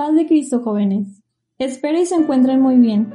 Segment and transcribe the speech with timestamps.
[0.00, 1.22] Paz de Cristo, jóvenes.
[1.58, 3.14] Espero y se encuentren muy bien.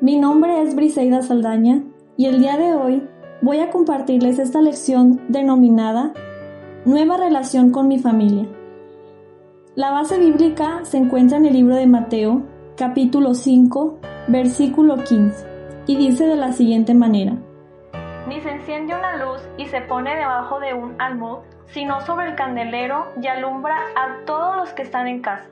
[0.00, 1.82] Mi nombre es Briseida Saldaña
[2.16, 3.06] y el día de hoy
[3.42, 6.14] voy a compartirles esta lección denominada
[6.86, 8.46] Nueva relación con mi familia.
[9.74, 12.40] La base bíblica se encuentra en el libro de Mateo,
[12.74, 13.98] capítulo 5,
[14.28, 15.46] versículo 15,
[15.86, 17.36] y dice de la siguiente manera.
[18.28, 22.34] Ni se enciende una luz y se pone debajo de un almud, sino sobre el
[22.34, 25.50] candelero y alumbra a todos los que están en casa.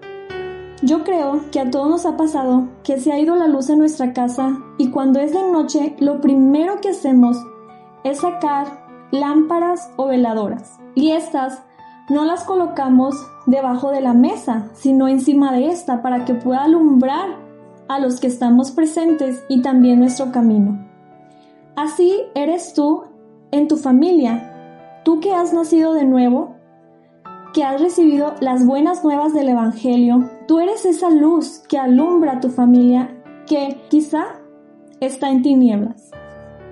[0.83, 3.79] Yo creo que a todos nos ha pasado que se ha ido la luz en
[3.79, 7.37] nuestra casa y cuando es de noche lo primero que hacemos
[8.03, 10.81] es sacar lámparas o veladoras.
[10.97, 11.63] Y estas
[12.11, 13.15] no las colocamos
[13.47, 17.37] debajo de la mesa, sino encima de esta para que pueda alumbrar
[17.89, 20.85] a los que estamos presentes y también nuestro camino.
[21.77, 23.05] Así eres tú
[23.53, 26.57] en tu familia, tú que has nacido de nuevo,
[27.53, 32.41] que has recibido las buenas nuevas del Evangelio, tú eres esa luz que alumbra a
[32.41, 34.41] tu familia que quizá
[35.01, 36.11] está en tinieblas.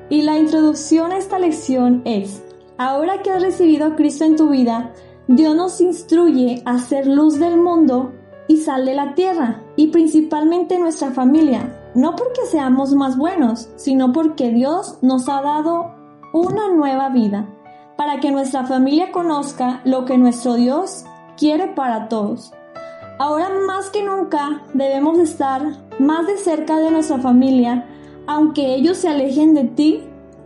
[0.09, 2.43] Y la introducción a esta lección es,
[2.79, 4.93] ahora que has recibido a Cristo en tu vida,
[5.29, 8.13] Dios nos instruye a ser luz del mundo
[8.49, 14.13] y sal de la tierra, y principalmente nuestra familia, no porque seamos más buenos, sino
[14.13, 15.95] porque Dios nos ha dado
[16.33, 17.49] una nueva vida
[18.01, 21.05] para que nuestra familia conozca lo que nuestro Dios
[21.37, 22.51] quiere para todos.
[23.19, 25.61] Ahora más que nunca debemos estar
[25.99, 27.85] más de cerca de nuestra familia,
[28.27, 30.03] aunque ellos se alejen de ti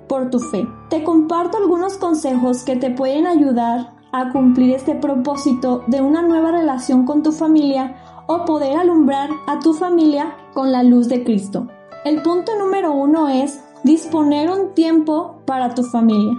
[0.09, 0.67] por tu fe.
[0.91, 6.51] Te comparto algunos consejos que te pueden ayudar a cumplir este propósito de una nueva
[6.51, 7.95] relación con tu familia
[8.27, 11.69] o poder alumbrar a tu familia con la luz de Cristo.
[12.05, 16.35] El punto número uno es disponer un tiempo para tu familia.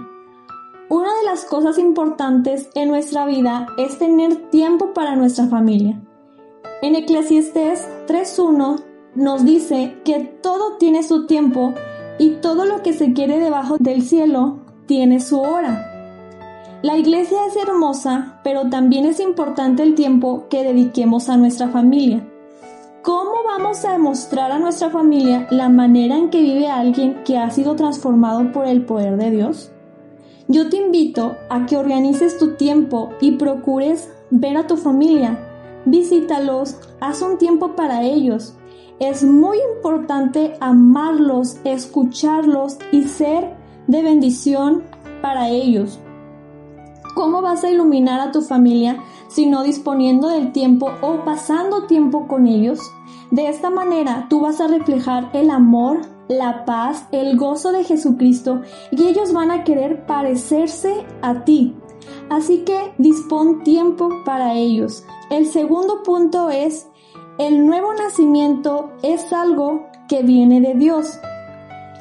[0.88, 6.00] Una de las cosas importantes en nuestra vida es tener tiempo para nuestra familia.
[6.80, 8.84] En Eclesiastés 3.1
[9.16, 11.74] nos dice que todo tiene su tiempo
[12.20, 15.92] y todo lo que se quiere debajo del cielo tiene su hora.
[16.82, 22.24] La iglesia es hermosa, pero también es importante el tiempo que dediquemos a nuestra familia.
[23.02, 27.50] ¿Cómo vamos a demostrar a nuestra familia la manera en que vive alguien que ha
[27.50, 29.72] sido transformado por el poder de Dios?
[30.48, 35.38] Yo te invito a que organices tu tiempo y procures ver a tu familia.
[35.86, 38.54] Visítalos, haz un tiempo para ellos.
[39.00, 43.56] Es muy importante amarlos, escucharlos y ser
[43.88, 44.84] de bendición
[45.20, 45.98] para ellos.
[47.16, 52.28] ¿Cómo vas a iluminar a tu familia si no disponiendo del tiempo o pasando tiempo
[52.28, 52.78] con ellos?
[53.32, 58.62] De esta manera tú vas a reflejar el amor, la paz, el gozo de Jesucristo
[58.90, 61.76] y ellos van a querer parecerse a ti.
[62.30, 65.04] Así que dispón tiempo para ellos.
[65.30, 66.88] El segundo punto es,
[67.38, 71.18] el nuevo nacimiento es algo que viene de Dios.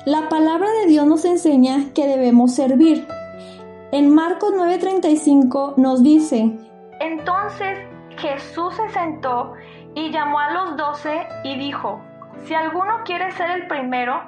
[0.06, 3.08] La palabra de Dios nos enseña que debemos servir.
[3.92, 6.58] En Marcos 9:35 nos dice,
[7.00, 7.80] Entonces
[8.18, 9.54] Jesús se sentó
[9.96, 12.02] y llamó a los doce y dijo,
[12.46, 14.22] si alguno quiere ser el primero,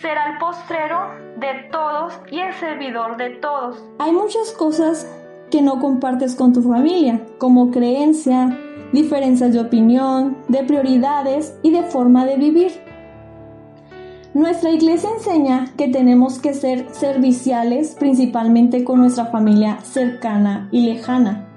[0.00, 3.84] será el postrero de todos y el servidor de todos.
[3.98, 5.06] Hay muchas cosas
[5.50, 8.58] que no compartes con tu familia, como creencia,
[8.92, 12.72] diferencias de opinión, de prioridades y de forma de vivir.
[14.32, 21.48] Nuestra iglesia enseña que tenemos que ser serviciales principalmente con nuestra familia cercana y lejana.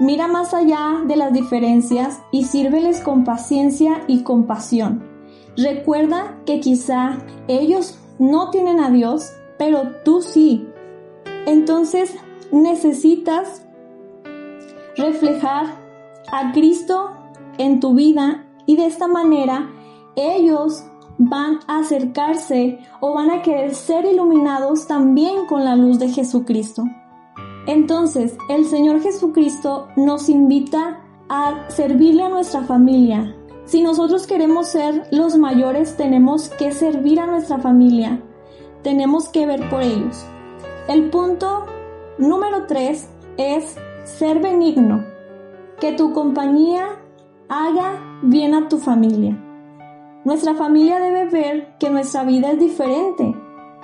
[0.00, 5.09] Mira más allá de las diferencias y sírveles con paciencia y compasión.
[5.56, 7.18] Recuerda que quizá
[7.48, 10.66] ellos no tienen a Dios, pero tú sí.
[11.46, 12.14] Entonces
[12.52, 13.62] necesitas
[14.96, 15.66] reflejar
[16.32, 17.10] a Cristo
[17.58, 19.70] en tu vida y de esta manera
[20.16, 20.84] ellos
[21.18, 26.84] van a acercarse o van a querer ser iluminados también con la luz de Jesucristo.
[27.66, 33.36] Entonces, el Señor Jesucristo nos invita a servirle a nuestra familia.
[33.70, 38.20] Si nosotros queremos ser los mayores, tenemos que servir a nuestra familia.
[38.82, 40.26] Tenemos que ver por ellos.
[40.88, 41.66] El punto
[42.18, 45.04] número tres es ser benigno.
[45.78, 46.98] Que tu compañía
[47.48, 49.38] haga bien a tu familia.
[50.24, 53.36] Nuestra familia debe ver que nuestra vida es diferente.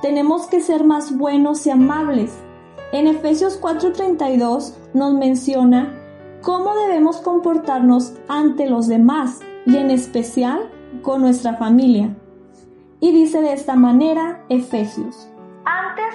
[0.02, 2.36] Tenemos que ser más buenos y amables.
[2.90, 5.94] En Efesios 4:32 nos menciona
[6.42, 10.70] cómo debemos comportarnos ante los demás y en especial
[11.02, 12.14] con nuestra familia.
[13.00, 15.28] Y dice de esta manera Efesios.
[15.64, 16.14] Antes,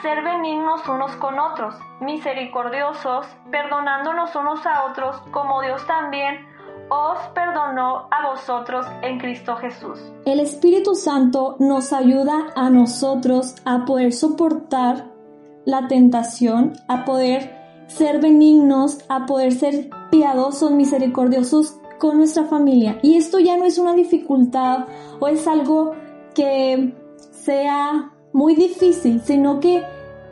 [0.00, 6.46] ser benignos unos con otros, misericordiosos, perdonándonos unos a otros, como Dios también
[6.90, 9.98] os perdonó a vosotros en Cristo Jesús.
[10.26, 15.06] El Espíritu Santo nos ayuda a nosotros a poder soportar
[15.64, 22.98] la tentación, a poder ser benignos, a poder ser piadosos, misericordiosos con nuestra familia.
[23.02, 24.86] Y esto ya no es una dificultad
[25.20, 25.92] o es algo
[26.34, 26.94] que
[27.30, 29.82] sea muy difícil, sino que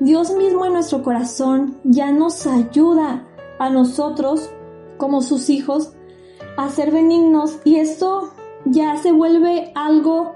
[0.00, 3.26] Dios mismo en nuestro corazón ya nos ayuda
[3.58, 4.50] a nosotros
[4.96, 5.92] como sus hijos
[6.56, 8.32] a ser benignos y esto
[8.64, 10.34] ya se vuelve algo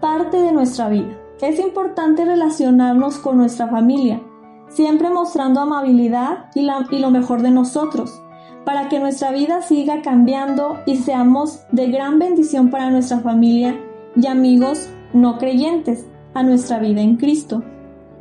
[0.00, 1.18] parte de nuestra vida.
[1.40, 4.20] Es importante relacionarnos con nuestra familia,
[4.68, 8.20] siempre mostrando amabilidad y, y, lo mejor de nosotros,
[8.68, 13.80] para que nuestra vida siga cambiando y seamos de gran bendición para nuestra familia
[14.14, 16.04] y amigos no creyentes
[16.34, 17.62] a nuestra vida en Cristo.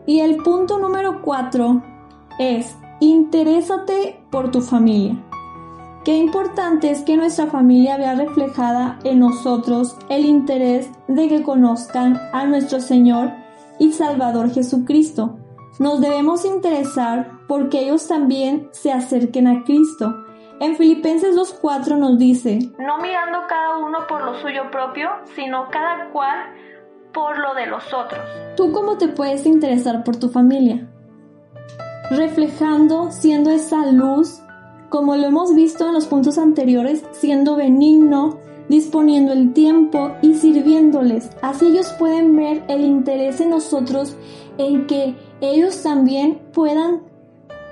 [0.06, 1.84] Y el punto número cuatro
[2.40, 5.22] es, interésate por tu familia.
[6.06, 12.22] Qué importante es que nuestra familia vea reflejada en nosotros el interés de que conozcan
[12.32, 13.34] a nuestro Señor
[13.80, 15.40] y Salvador Jesucristo.
[15.78, 20.24] Nos debemos interesar porque ellos también se acerquen a Cristo.
[20.60, 26.10] En Filipenses 2.4 nos dice, no mirando cada uno por lo suyo propio, sino cada
[26.12, 26.54] cual
[27.14, 28.22] por lo de los otros.
[28.56, 30.88] ¿Tú cómo te puedes interesar por tu familia?
[32.10, 34.42] Reflejando, siendo esa luz
[34.90, 38.40] como lo hemos visto en los puntos anteriores, siendo benigno,
[38.70, 41.30] disponiendo el tiempo y sirviéndoles.
[41.42, 44.16] Así ellos pueden ver el interés en nosotros
[44.58, 47.02] en que ellos también puedan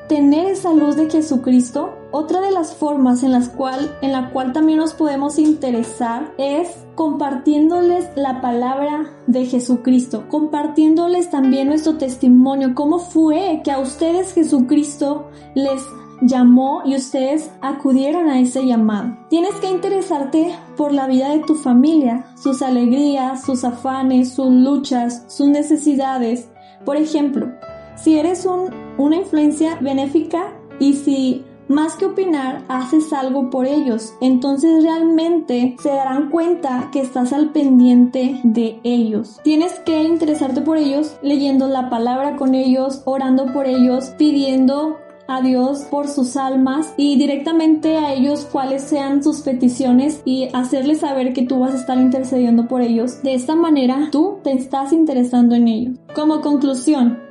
[0.07, 1.94] tener esa luz de Jesucristo.
[2.11, 6.69] Otra de las formas en las cual en la cual también nos podemos interesar es
[6.95, 15.29] compartiéndoles la palabra de Jesucristo, compartiéndoles también nuestro testimonio, cómo fue que a ustedes Jesucristo
[15.55, 15.81] les
[16.21, 19.17] llamó y ustedes acudieron a ese llamado.
[19.29, 25.25] Tienes que interesarte por la vida de tu familia, sus alegrías, sus afanes, sus luchas,
[25.27, 26.49] sus necesidades.
[26.85, 27.51] Por ejemplo,
[27.95, 34.13] si eres un, una influencia benéfica y si más que opinar, haces algo por ellos.
[34.21, 39.39] Entonces realmente se darán cuenta que estás al pendiente de ellos.
[39.43, 44.97] Tienes que interesarte por ellos leyendo la palabra con ellos, orando por ellos, pidiendo
[45.27, 50.99] a Dios por sus almas y directamente a ellos cuáles sean sus peticiones y hacerles
[50.99, 53.21] saber que tú vas a estar intercediendo por ellos.
[53.23, 55.97] De esta manera tú te estás interesando en ellos.
[56.13, 57.24] Como conclusión,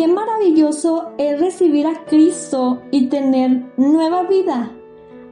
[0.00, 4.72] qué maravilloso es recibir a Cristo y tener nueva vida.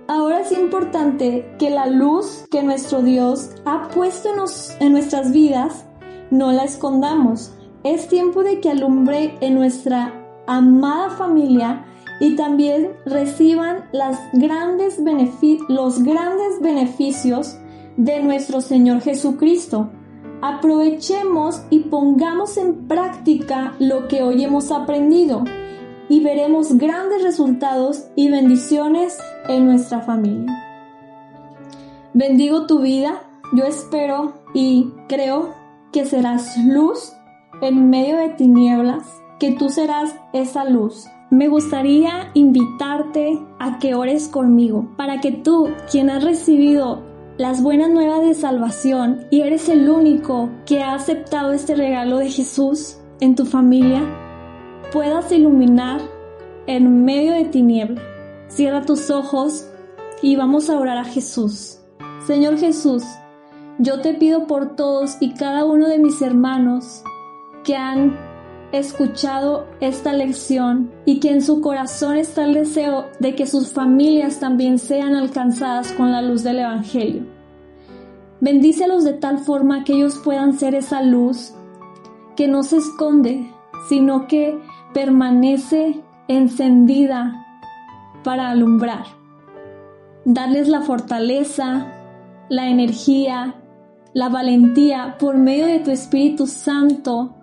[0.09, 4.29] Ahora es importante que la luz que nuestro Dios ha puesto
[4.81, 5.87] en, nuestras vidas
[6.31, 7.55] no la escondamos.
[7.83, 10.13] Es tiempo de que alumbre en nuestra
[10.47, 11.87] amada familia
[12.21, 17.57] y también reciban las los grandes beneficios
[17.97, 19.89] de nuestro Señor Jesucristo.
[20.41, 25.45] Aprovechemos y pongamos en práctica lo que hoy hemos aprendido
[26.09, 29.19] y veremos grandes resultados y bendiciones
[29.49, 30.65] en nuestra familia.
[32.15, 35.55] Bendigo tu vida, yo espero y creo
[35.93, 37.13] que serás luz
[37.61, 39.05] en medio de tinieblas
[39.41, 41.07] que tú serás esa luz.
[41.31, 47.08] Me gustaría invitarte a que ores conmigo para que tú, quien has recibido
[47.39, 52.31] las buenas nuevas de salvación y eres el único que ha aceptado este regalo de
[52.31, 54.03] Jesús en tu familia,
[54.93, 56.01] puedas iluminar
[56.67, 58.03] en medio de tiniebla.
[58.49, 59.71] Cierra tus ojos
[60.21, 61.79] y vamos a orar a Jesús.
[62.27, 63.05] Señor Jesús,
[63.79, 67.05] yo te pido por todos y cada uno de mis hermanos
[67.63, 68.19] que han
[68.73, 74.41] escuchado esta lección y que en su corazón está el deseo de que sus familias
[74.41, 77.23] también sean alcanzadas con la luz del Evangelio.
[78.41, 81.55] Bendícelos de tal forma que ellos puedan ser esa luz
[82.37, 83.51] que no se esconde,
[83.89, 84.59] sino que
[84.93, 87.47] permanece encendida
[88.23, 89.07] para alumbrar.
[90.25, 91.87] Darles la fortaleza,
[92.49, 93.55] la energía,
[94.13, 97.38] la valentía por medio de tu Espíritu Santo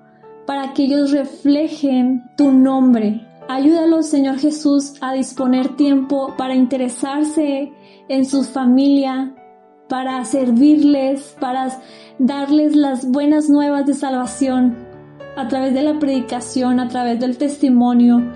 [0.46, 7.72] para que ellos reflejen tu nombre Ayúdalos, Señor Jesús, a disponer tiempo para interesarse
[8.10, 9.36] en su familia,
[9.88, 11.80] para servirles, para
[12.18, 14.76] darles las buenas nuevas de salvación
[15.38, 18.34] a través de la predicación, a través del testimonio,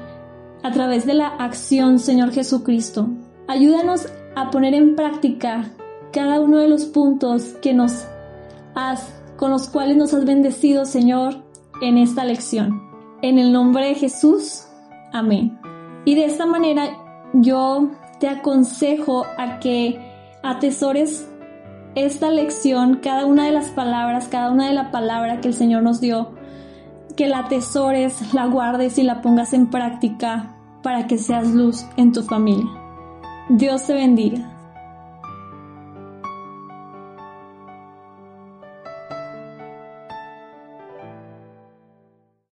[0.61, 3.09] a través de la acción, Señor Jesucristo.
[3.47, 5.71] Ayúdanos a poner en práctica
[6.13, 8.05] cada uno de los puntos que nos
[8.75, 11.48] has, con los cuales nos has bendecido, Señor,
[11.81, 12.81] en esta lección.
[13.21, 14.65] En el nombre de Jesús,
[15.12, 15.59] amén.
[16.05, 16.89] Y de esta manera
[17.33, 20.00] yo te aconsejo a que
[20.43, 21.29] atesores
[21.95, 25.83] esta lección, cada una de las palabras, cada una de la palabra que el Señor
[25.83, 26.31] nos dio,
[27.15, 32.12] que la atesores, la guardes y la pongas en práctica para que seas luz en
[32.12, 32.69] tu familia.
[33.50, 34.58] Dios te bendiga.